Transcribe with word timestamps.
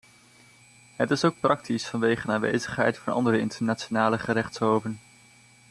Het 0.95 1.11
is 1.11 1.23
ook 1.25 1.39
praktisch 1.39 1.87
vanwege 1.87 2.27
de 2.27 2.33
aanwezigheid 2.33 2.97
van 2.97 3.13
andere 3.13 3.39
internationale 3.39 4.19
gerechtshoven. 4.19 4.99